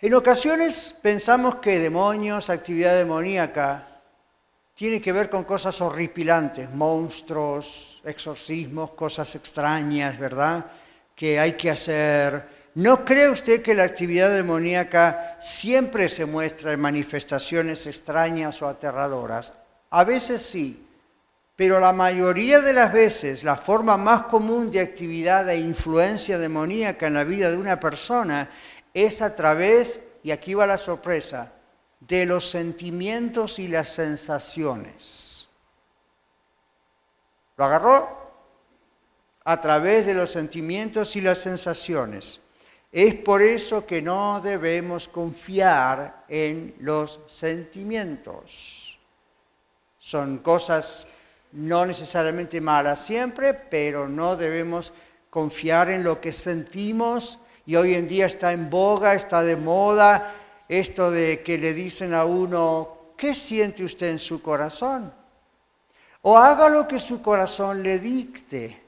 [0.00, 3.91] En ocasiones pensamos que demonios, actividad demoníaca,
[4.74, 10.66] tiene que ver con cosas horripilantes, monstruos, exorcismos, cosas extrañas, ¿verdad?
[11.14, 12.62] Que hay que hacer.
[12.74, 19.52] ¿No cree usted que la actividad demoníaca siempre se muestra en manifestaciones extrañas o aterradoras?
[19.90, 20.86] A veces sí,
[21.54, 27.06] pero la mayoría de las veces la forma más común de actividad e influencia demoníaca
[27.06, 28.48] en la vida de una persona
[28.94, 31.52] es a través, y aquí va la sorpresa,
[32.08, 35.48] de los sentimientos y las sensaciones.
[37.56, 38.22] ¿Lo agarró?
[39.44, 42.40] A través de los sentimientos y las sensaciones.
[42.90, 48.98] Es por eso que no debemos confiar en los sentimientos.
[49.98, 51.06] Son cosas
[51.52, 54.92] no necesariamente malas siempre, pero no debemos
[55.30, 60.34] confiar en lo que sentimos y hoy en día está en boga, está de moda
[60.78, 65.12] esto de que le dicen a uno, ¿qué siente usted en su corazón?
[66.22, 68.82] O haga lo que su corazón le dicte.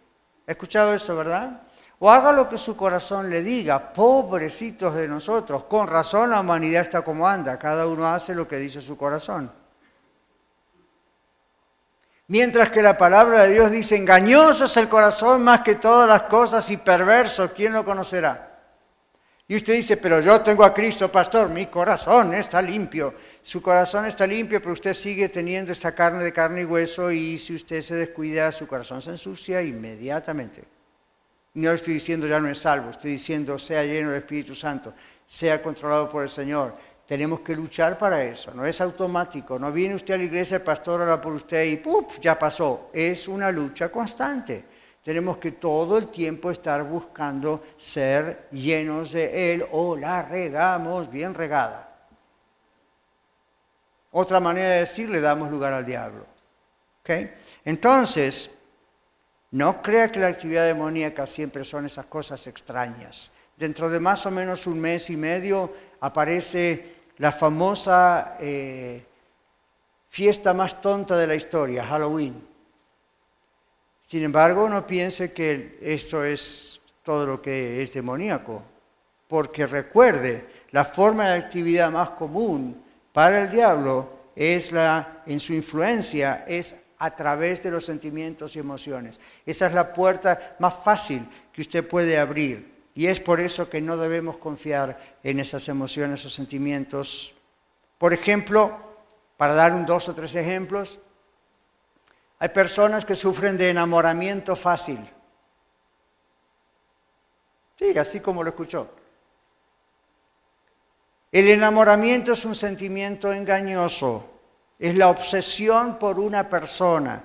[0.46, 1.60] ¿Ha escuchado eso, verdad?
[1.98, 5.64] O haga lo que su corazón le diga, pobrecitos de nosotros.
[5.64, 9.52] Con razón la humanidad está como anda, cada uno hace lo que dice su corazón.
[12.28, 16.22] Mientras que la palabra de Dios dice, engañoso es el corazón más que todas las
[16.22, 18.53] cosas y perverso, ¿quién lo conocerá?
[19.46, 23.14] Y usted dice, pero yo tengo a Cristo, pastor, mi corazón está limpio.
[23.42, 27.36] Su corazón está limpio, pero usted sigue teniendo esa carne de carne y hueso y
[27.36, 30.64] si usted se descuida, su corazón se ensucia inmediatamente.
[31.52, 34.94] No estoy diciendo ya no es salvo, estoy diciendo sea lleno del Espíritu Santo,
[35.26, 36.74] sea controlado por el Señor.
[37.06, 39.58] Tenemos que luchar para eso, no es automático.
[39.58, 42.18] No viene usted a la iglesia, el pastor habla por usted y ¡puf!
[42.18, 42.88] ya pasó.
[42.94, 44.64] Es una lucha constante.
[45.04, 51.34] Tenemos que todo el tiempo estar buscando ser llenos de Él o la regamos bien
[51.34, 51.94] regada.
[54.12, 56.24] Otra manera de decir, le damos lugar al diablo.
[57.64, 58.50] Entonces,
[59.50, 63.30] no crea que la actividad demoníaca siempre son esas cosas extrañas.
[63.58, 69.04] Dentro de más o menos un mes y medio aparece la famosa eh,
[70.08, 72.53] fiesta más tonta de la historia, Halloween.
[74.06, 78.62] Sin embargo, no piense que esto es todo lo que es demoníaco,
[79.28, 85.54] porque recuerde, la forma de actividad más común para el diablo es la, en su
[85.54, 89.20] influencia, es a través de los sentimientos y emociones.
[89.44, 92.72] Esa es la puerta más fácil que usted puede abrir.
[92.94, 97.34] Y es por eso que no debemos confiar en esas emociones o sentimientos.
[97.98, 98.78] Por ejemplo,
[99.36, 101.00] para dar un dos o tres ejemplos,
[102.44, 104.98] hay personas que sufren de enamoramiento fácil.
[107.74, 108.86] Sí, así como lo escuchó.
[111.32, 114.28] El enamoramiento es un sentimiento engañoso,
[114.78, 117.24] es la obsesión por una persona,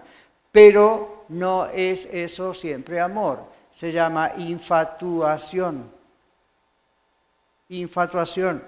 [0.53, 5.91] pero no es eso siempre amor, se llama infatuación.
[7.67, 8.63] Infatuación,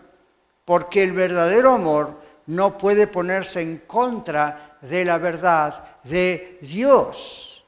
[0.65, 7.63] porque el verdadero amor no puede ponerse en contra de la verdad de Dios.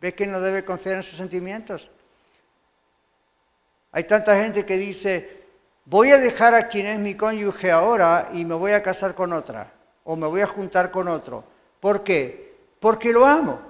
[0.00, 1.90] ¿Ve que no debe confiar en sus sentimientos?
[3.92, 5.44] Hay tanta gente que dice,
[5.84, 9.32] voy a dejar a quien es mi cónyuge ahora y me voy a casar con
[9.32, 9.72] otra,
[10.04, 11.44] o me voy a juntar con otro.
[11.80, 12.54] ¿Por qué?
[12.78, 13.60] Porque lo amo.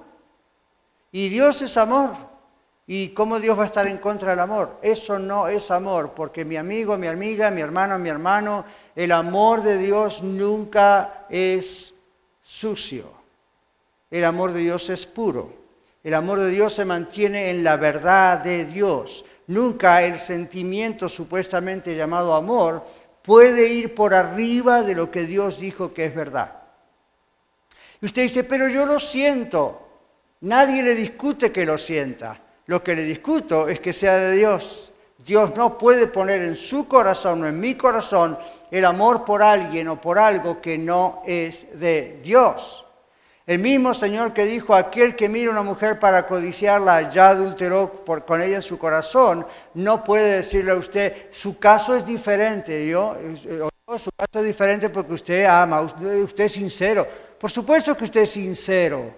[1.11, 2.11] Y Dios es amor.
[2.87, 4.79] ¿Y cómo Dios va a estar en contra del amor?
[4.83, 8.65] Eso no es amor, porque mi amigo, mi amiga, mi hermano, mi hermano,
[8.97, 11.95] el amor de Dios nunca es
[12.43, 13.20] sucio.
[14.11, 15.61] El amor de Dios es puro.
[16.03, 19.25] El amor de Dios se mantiene en la verdad de Dios.
[19.47, 22.85] Nunca el sentimiento supuestamente llamado amor
[23.23, 26.63] puede ir por arriba de lo que Dios dijo que es verdad.
[28.01, 29.89] Y usted dice, pero yo lo siento.
[30.41, 32.41] Nadie le discute que lo sienta.
[32.67, 34.93] Lo que le discuto es que sea de Dios.
[35.19, 38.39] Dios no puede poner en su corazón o en mi corazón
[38.71, 42.87] el amor por alguien o por algo que no es de Dios.
[43.47, 48.05] El mismo Señor que dijo, aquel que mira a una mujer para codiciarla ya adulteró
[48.27, 53.17] con ella en su corazón, no puede decirle a usted, su caso es diferente, yo,
[53.99, 57.07] su caso es diferente porque usted ama, usted, usted es sincero.
[57.39, 59.15] Por supuesto que usted es sincero,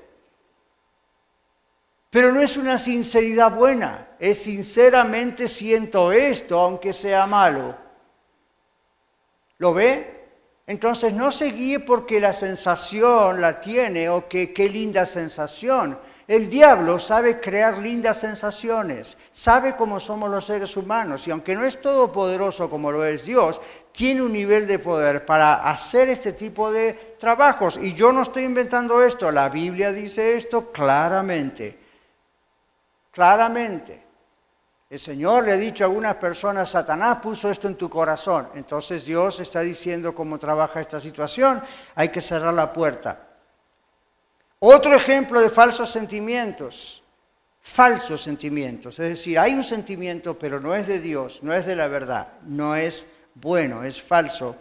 [2.08, 7.74] pero no es una sinceridad buena, es sinceramente siento esto, aunque sea malo.
[9.58, 10.21] ¿Lo ve?
[10.66, 15.98] Entonces no se guíe porque la sensación la tiene o que qué linda sensación.
[16.28, 21.64] El diablo sabe crear lindas sensaciones, sabe cómo somos los seres humanos y aunque no
[21.64, 26.70] es todopoderoso como lo es Dios, tiene un nivel de poder para hacer este tipo
[26.70, 27.78] de trabajos.
[27.82, 31.76] Y yo no estoy inventando esto, la Biblia dice esto claramente,
[33.10, 34.01] claramente.
[34.92, 38.50] El Señor le ha dicho a algunas personas, Satanás puso esto en tu corazón.
[38.54, 41.62] Entonces Dios está diciendo cómo trabaja esta situación.
[41.94, 43.18] Hay que cerrar la puerta.
[44.58, 47.02] Otro ejemplo de falsos sentimientos.
[47.58, 48.98] Falsos sentimientos.
[48.98, 52.34] Es decir, hay un sentimiento, pero no es de Dios, no es de la verdad,
[52.42, 54.56] no es bueno, es falso.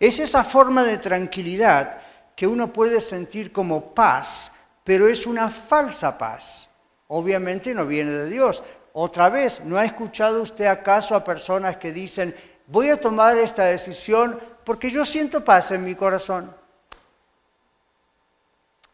[0.00, 2.00] Es esa forma de tranquilidad
[2.34, 4.50] que uno puede sentir como paz,
[4.82, 6.70] pero es una falsa paz.
[7.08, 8.62] Obviamente no viene de Dios,
[8.96, 12.34] otra vez, ¿no ha escuchado usted acaso a personas que dicen,
[12.68, 16.54] voy a tomar esta decisión porque yo siento paz en mi corazón?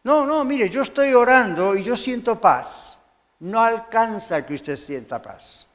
[0.03, 2.97] No, no, mire, yo estoy orando y yo siento paz.
[3.41, 5.67] no alcanza que usted sienta paz.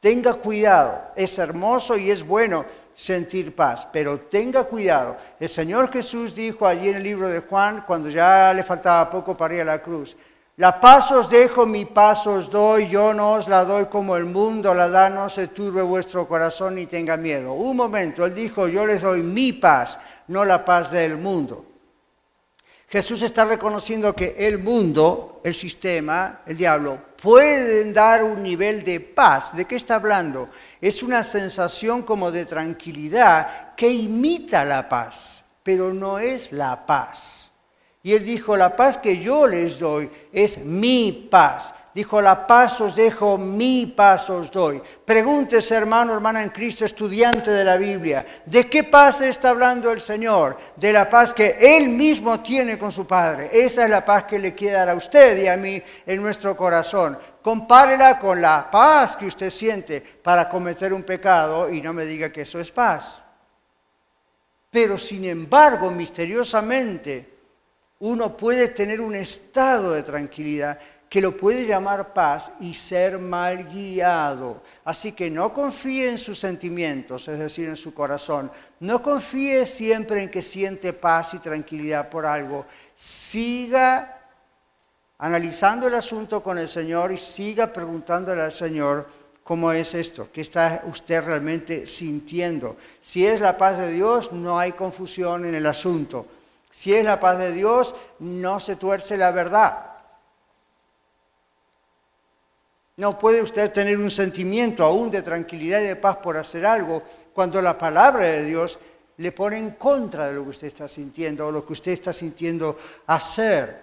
[0.00, 2.64] Tenga cuidado, es hermoso y es bueno
[2.94, 5.16] sentir paz, pero tenga cuidado.
[5.38, 9.36] El Señor Jesús dijo allí en el libro de Juan, cuando ya le faltaba poco
[9.36, 10.16] para ir a la cruz,
[10.56, 14.24] la paz os dejo, mi paz os doy, yo no os la doy como el
[14.24, 17.52] mundo la da, no se turbe vuestro corazón ni tenga miedo.
[17.52, 21.66] Un momento, él dijo, yo les doy mi paz, no la paz del mundo.
[22.88, 29.00] Jesús está reconociendo que el mundo, el sistema, el diablo, pueden dar un nivel de
[29.00, 29.54] paz.
[29.54, 30.48] ¿De qué está hablando?
[30.80, 37.45] Es una sensación como de tranquilidad que imita la paz, pero no es la paz.
[38.06, 41.74] Y él dijo, la paz que yo les doy es mi paz.
[41.92, 44.80] Dijo, la paz os dejo, mi paz os doy.
[45.04, 50.00] Pregúntese, hermano, hermana en Cristo, estudiante de la Biblia, ¿de qué paz está hablando el
[50.00, 50.56] Señor?
[50.76, 53.50] De la paz que Él mismo tiene con su Padre.
[53.52, 56.56] Esa es la paz que le quiere dar a usted y a mí en nuestro
[56.56, 57.18] corazón.
[57.42, 62.30] Compárela con la paz que usted siente para cometer un pecado y no me diga
[62.30, 63.24] que eso es paz.
[64.70, 67.35] Pero sin embargo, misteriosamente,
[67.98, 70.78] uno puede tener un estado de tranquilidad
[71.08, 74.62] que lo puede llamar paz y ser mal guiado.
[74.84, 78.50] Así que no confíe en sus sentimientos, es decir, en su corazón.
[78.80, 82.66] No confíe siempre en que siente paz y tranquilidad por algo.
[82.94, 84.18] Siga
[85.18, 89.06] analizando el asunto con el Señor y siga preguntándole al Señor
[89.44, 92.76] cómo es esto, qué está usted realmente sintiendo.
[93.00, 96.26] Si es la paz de Dios, no hay confusión en el asunto.
[96.76, 99.92] Si es la paz de Dios, no se tuerce la verdad.
[102.98, 107.02] No puede usted tener un sentimiento aún de tranquilidad y de paz por hacer algo
[107.32, 108.78] cuando la palabra de Dios
[109.16, 112.12] le pone en contra de lo que usted está sintiendo o lo que usted está
[112.12, 113.82] sintiendo hacer.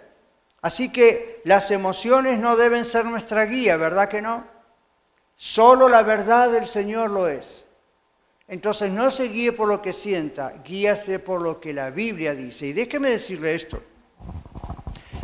[0.61, 4.45] Así que las emociones no deben ser nuestra guía, ¿verdad que no?
[5.35, 7.65] Solo la verdad del Señor lo es.
[8.47, 12.67] Entonces no se guíe por lo que sienta, guíase por lo que la Biblia dice.
[12.67, 13.81] Y déjeme decirle esto.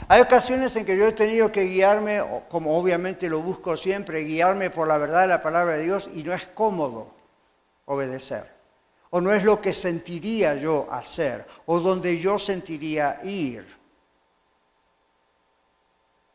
[0.08, 4.72] Hay ocasiones en que yo he tenido que guiarme, como obviamente lo busco siempre, guiarme
[4.72, 7.14] por la verdad de la palabra de Dios y no es cómodo
[7.86, 8.50] obedecer.
[9.12, 13.68] O no es lo que sentiría yo hacer, o donde yo sentiría ir.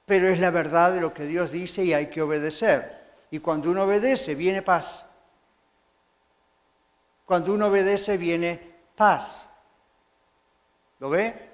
[0.07, 3.03] Pero es la verdad de lo que Dios dice y hay que obedecer.
[3.31, 5.05] Y cuando uno obedece, viene paz.
[7.25, 8.61] Cuando uno obedece viene
[8.97, 9.49] paz.
[10.99, 11.51] ¿Lo ve?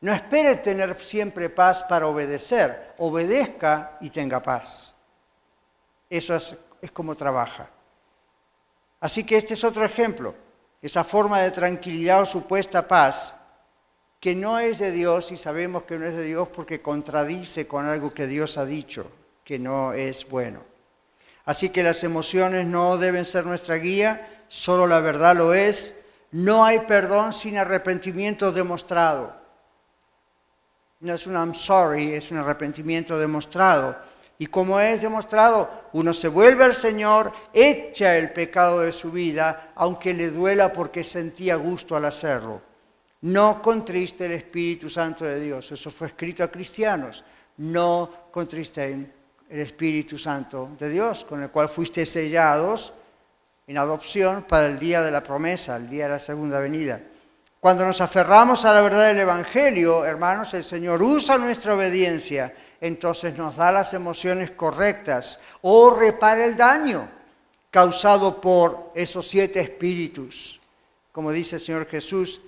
[0.00, 2.94] No espere tener siempre paz para obedecer.
[2.98, 4.94] Obedezca y tenga paz.
[6.08, 6.56] Eso es,
[6.92, 7.68] como trabaja.
[9.00, 10.34] Así que este es otro ejemplo.
[10.80, 13.34] Esa forma de tranquilidad o supuesta paz
[14.20, 17.86] que no es de Dios y sabemos que no es de Dios porque contradice con
[17.86, 19.10] algo que Dios ha dicho,
[19.44, 20.62] que no es bueno.
[21.44, 25.94] Así que las emociones no deben ser nuestra guía, solo la verdad lo es.
[26.32, 29.34] No hay perdón sin arrepentimiento demostrado.
[31.00, 33.96] No es un I'm sorry, es un arrepentimiento demostrado.
[34.38, 39.72] Y como es demostrado, uno se vuelve al Señor, echa el pecado de su vida,
[39.76, 42.60] aunque le duela porque sentía gusto al hacerlo.
[43.22, 45.72] No contriste el Espíritu Santo de Dios.
[45.72, 47.24] Eso fue escrito a cristianos.
[47.58, 49.10] No contristen
[49.48, 52.92] el Espíritu Santo de Dios, con el cual fuiste sellados
[53.66, 57.00] en adopción para el día de la promesa, el día de la segunda venida.
[57.58, 63.36] Cuando nos aferramos a la verdad del Evangelio, hermanos, el Señor usa nuestra obediencia, entonces
[63.36, 67.08] nos da las emociones correctas o repara el daño
[67.70, 70.60] causado por esos siete espíritus.
[71.10, 72.40] Como dice el Señor Jesús,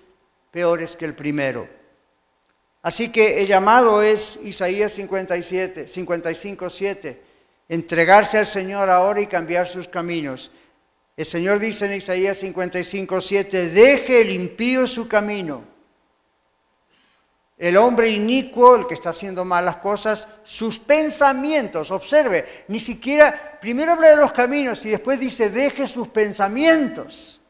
[0.52, 1.68] peores que el primero.
[2.82, 7.22] Así que el llamado es Isaías 57, 55, 7,
[7.68, 10.52] entregarse al Señor ahora y cambiar sus caminos.
[11.18, 15.64] El Señor dice en Isaías 55, 7, deje el impío su camino.
[17.58, 23.94] El hombre inicuo, el que está haciendo malas cosas, sus pensamientos, observe, ni siquiera, primero
[23.94, 27.40] habla de los caminos y después dice, deje sus pensamientos.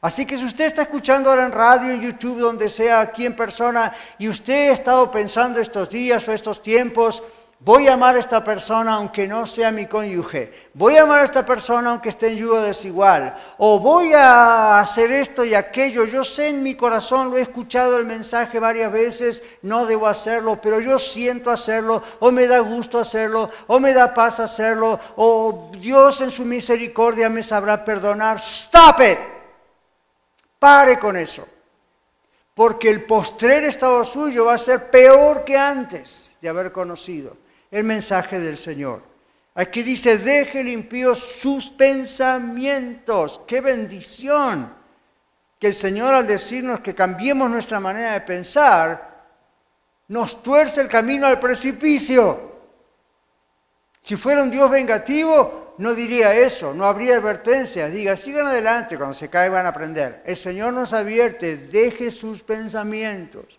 [0.00, 3.34] Así que si usted está escuchando ahora en radio, en YouTube, donde sea, aquí en
[3.34, 7.24] persona, y usted ha estado pensando estos días o estos tiempos,
[7.60, 10.70] Voy a amar a esta persona aunque no sea mi cónyuge.
[10.74, 13.34] Voy a amar a esta persona aunque esté en yugo desigual.
[13.58, 16.04] O voy a hacer esto y aquello.
[16.04, 20.60] Yo sé en mi corazón, lo he escuchado el mensaje varias veces, no debo hacerlo,
[20.62, 25.72] pero yo siento hacerlo, o me da gusto hacerlo, o me da paz hacerlo, o
[25.80, 28.36] Dios en su misericordia me sabrá perdonar.
[28.36, 29.18] Stop it.
[30.60, 31.44] Pare con eso.
[32.54, 37.47] Porque el postrer estado suyo va a ser peor que antes de haber conocido.
[37.70, 39.02] El mensaje del Señor.
[39.54, 43.40] Aquí dice, deje limpios sus pensamientos.
[43.46, 44.72] ¡Qué bendición!
[45.58, 49.26] Que el Señor al decirnos que cambiemos nuestra manera de pensar,
[50.06, 52.48] nos tuerce el camino al precipicio.
[54.00, 57.92] Si fuera un Dios vengativo, no diría eso, no habría advertencias.
[57.92, 60.22] Diga, sigan adelante, cuando se cae van a aprender.
[60.24, 63.58] El Señor nos advierte, deje sus pensamientos.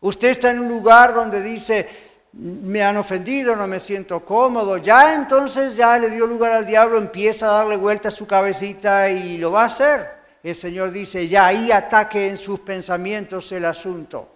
[0.00, 4.76] Usted está en un lugar donde dice, me han ofendido, no me siento cómodo.
[4.76, 9.08] Ya entonces ya le dio lugar al diablo, empieza a darle vuelta a su cabecita
[9.08, 10.20] y lo va a hacer.
[10.42, 14.28] El Señor dice, ya ahí ataque en sus pensamientos el asunto.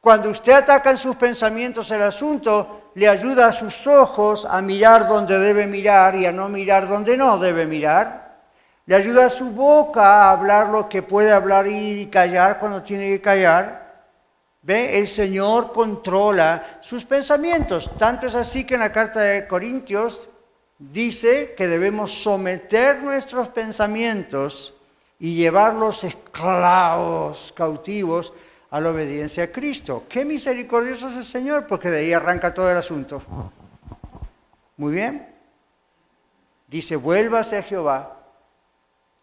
[0.00, 5.06] Cuando usted ataca en sus pensamientos el asunto, le ayuda a sus ojos a mirar
[5.06, 8.28] donde debe mirar y a no mirar donde no debe mirar.
[8.86, 13.08] Le ayuda a su boca a hablar lo que puede hablar y callar cuando tiene
[13.08, 13.87] que callar.
[14.68, 14.98] ¿Ve?
[14.98, 17.90] El Señor controla sus pensamientos.
[17.96, 20.28] Tanto es así que en la carta de Corintios
[20.78, 24.74] dice que debemos someter nuestros pensamientos
[25.18, 28.34] y llevarlos esclavos, cautivos,
[28.70, 30.04] a la obediencia a Cristo.
[30.06, 33.22] Qué misericordioso es el Señor, porque de ahí arranca todo el asunto.
[34.76, 35.34] Muy bien.
[36.66, 38.18] Dice, vuélvase a Jehová.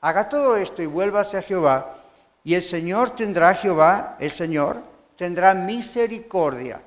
[0.01, 1.97] Haga todo esto y vuélvase a Jehová.
[2.43, 6.81] Y el Señor tendrá, Jehová, el Señor, tendrá misericordia.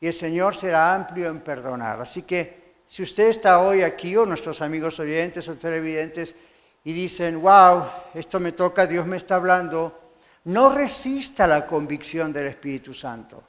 [0.00, 2.00] Y el Señor será amplio en perdonar.
[2.00, 6.36] Así que si usted está hoy aquí, o nuestros amigos oyentes o televidentes,
[6.84, 10.00] y dicen, wow, esto me toca, Dios me está hablando,
[10.44, 13.42] no resista la convicción del Espíritu Santo.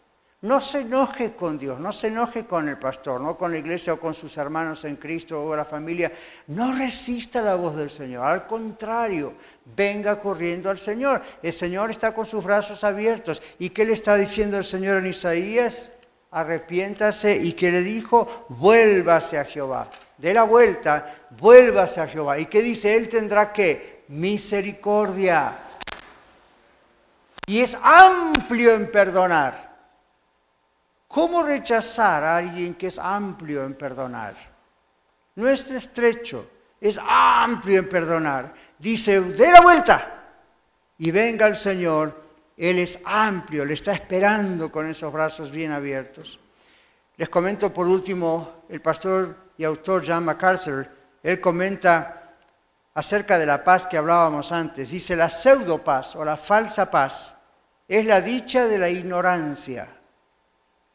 [0.46, 3.94] No se enoje con Dios, no se enoje con el pastor, no con la iglesia
[3.94, 6.12] o con sus hermanos en Cristo o la familia.
[6.48, 8.28] No resista la voz del Señor.
[8.28, 9.34] Al contrario,
[9.76, 11.24] venga corriendo al Señor.
[11.42, 13.42] El Señor está con sus brazos abiertos.
[13.58, 15.92] ¿Y qué le está diciendo el Señor en Isaías?
[16.30, 19.90] Arrepiéntase y que le dijo, vuélvase a Jehová.
[20.16, 22.38] De la vuelta, vuélvase a Jehová.
[22.38, 22.96] ¿Y qué dice?
[22.96, 25.54] Él tendrá que misericordia
[27.48, 29.75] y es amplio en perdonar.
[31.16, 34.34] ¿Cómo rechazar a alguien que es amplio en perdonar?
[35.36, 36.46] No es estrecho,
[36.82, 38.54] es amplio en perdonar.
[38.78, 40.26] Dice, dé la vuelta
[40.98, 42.22] y venga el Señor.
[42.58, 46.38] Él es amplio, le está esperando con esos brazos bien abiertos.
[47.16, 50.86] Les comento por último, el pastor y autor John MacArthur,
[51.24, 52.34] él comenta
[52.94, 54.90] acerca de la paz que hablábamos antes.
[54.90, 57.38] Dice, la pseudo paz o la falsa paz
[57.88, 59.88] es la dicha de la ignorancia.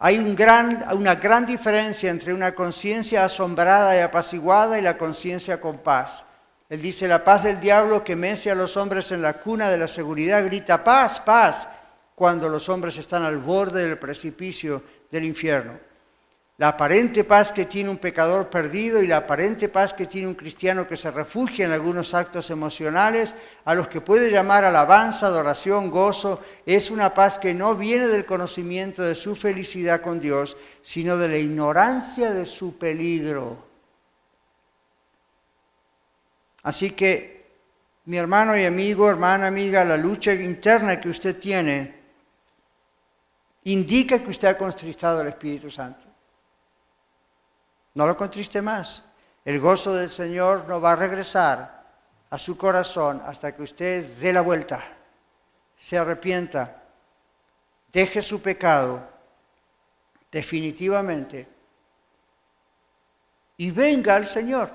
[0.00, 6.24] Hay una gran diferencia entre una conciencia asombrada y apaciguada y la conciencia con paz.
[6.68, 9.78] Él dice, la paz del diablo que mece a los hombres en la cuna de
[9.78, 11.68] la seguridad grita paz, paz,
[12.14, 15.89] cuando los hombres están al borde del precipicio del infierno
[16.60, 20.34] la aparente paz que tiene un pecador perdido y la aparente paz que tiene un
[20.34, 23.34] cristiano que se refugia en algunos actos emocionales,
[23.64, 28.26] a los que puede llamar alabanza, adoración, gozo, es una paz que no viene del
[28.26, 33.64] conocimiento de su felicidad con Dios, sino de la ignorancia de su peligro.
[36.62, 37.54] Así que,
[38.04, 42.00] mi hermano y amigo, hermana, amiga, la lucha interna que usted tiene
[43.64, 46.09] indica que usted ha contristado al Espíritu Santo.
[48.00, 49.04] No lo contriste más.
[49.44, 51.84] El gozo del Señor no va a regresar
[52.30, 54.82] a su corazón hasta que usted dé la vuelta,
[55.76, 56.80] se arrepienta,
[57.92, 59.06] deje su pecado
[60.32, 61.46] definitivamente
[63.58, 64.72] y venga al Señor,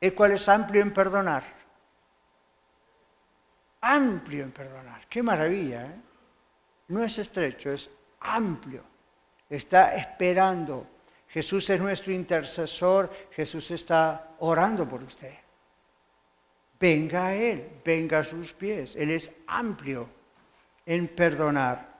[0.00, 1.42] el cual es amplio en perdonar.
[3.82, 5.06] Amplio en perdonar.
[5.08, 5.84] Qué maravilla.
[5.84, 6.00] ¿eh?
[6.88, 8.82] No es estrecho, es amplio.
[9.50, 10.95] Está esperando
[11.36, 15.34] Jesús es nuestro intercesor, Jesús está orando por usted.
[16.80, 18.96] Venga a Él, venga a sus pies.
[18.96, 20.08] Él es amplio
[20.86, 21.92] en perdonar.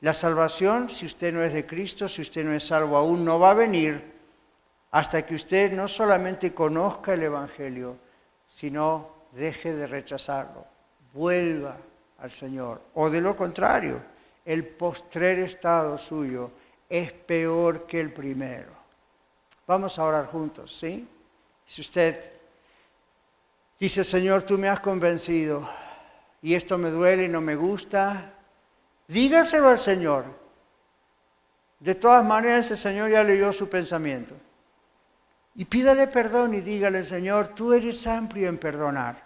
[0.00, 3.40] La salvación, si usted no es de Cristo, si usted no es salvo aún, no
[3.40, 4.14] va a venir
[4.92, 7.96] hasta que usted no solamente conozca el Evangelio,
[8.46, 10.64] sino deje de rechazarlo,
[11.12, 11.78] vuelva
[12.18, 12.80] al Señor.
[12.94, 14.00] O de lo contrario,
[14.44, 16.52] el postrer estado suyo
[16.88, 18.72] es peor que el primero.
[19.66, 21.06] Vamos a orar juntos, ¿sí?
[21.66, 22.30] Si usted
[23.78, 25.68] dice, Señor, tú me has convencido
[26.40, 28.34] y esto me duele y no me gusta,
[29.08, 30.24] dígaselo al Señor.
[31.80, 34.34] De todas maneras, el Señor ya leyó su pensamiento.
[35.56, 39.24] Y pídale perdón y dígale, Señor, tú eres amplio en perdonar.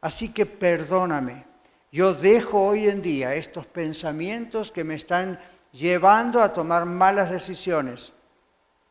[0.00, 1.44] Así que perdóname.
[1.90, 5.40] Yo dejo hoy en día estos pensamientos que me están
[5.76, 8.12] llevando a tomar malas decisiones.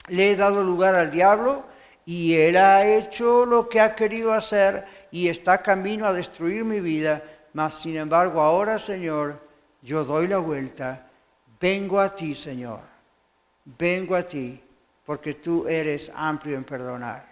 [0.07, 1.63] Le he dado lugar al diablo
[2.05, 6.79] y él ha hecho lo que ha querido hacer y está camino a destruir mi
[6.79, 7.23] vida.
[7.53, 9.41] Mas, sin embargo, ahora, Señor,
[9.81, 11.07] yo doy la vuelta.
[11.59, 12.81] Vengo a ti, Señor.
[13.63, 14.61] Vengo a ti
[15.05, 17.25] porque tú eres amplio en perdonar.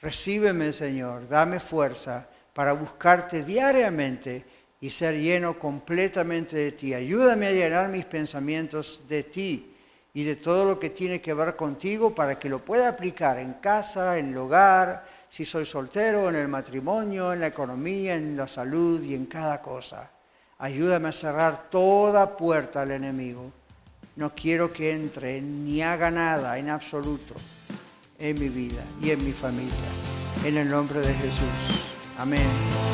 [0.00, 1.26] Recíbeme, Señor.
[1.28, 4.44] Dame fuerza para buscarte diariamente
[4.84, 6.92] y ser lleno completamente de ti.
[6.92, 9.74] Ayúdame a llenar mis pensamientos de ti
[10.12, 13.54] y de todo lo que tiene que ver contigo para que lo pueda aplicar en
[13.54, 18.46] casa, en el hogar, si soy soltero, en el matrimonio, en la economía, en la
[18.46, 20.10] salud y en cada cosa.
[20.58, 23.50] Ayúdame a cerrar toda puerta al enemigo.
[24.16, 27.32] No quiero que entre ni haga nada en absoluto
[28.18, 29.72] en mi vida y en mi familia.
[30.44, 31.48] En el nombre de Jesús.
[32.18, 32.93] Amén.